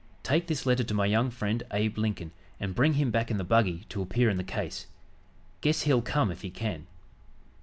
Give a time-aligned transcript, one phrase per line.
[0.23, 3.43] Take this letter to my young friend, Abe Lincoln, and bring him back in the
[3.43, 4.87] buggy to appear in the case.
[5.61, 6.87] Guess he'll come if he can."